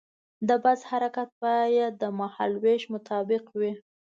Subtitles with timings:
[0.47, 3.73] د بس حرکت باید د مهال ویش مطابق وي.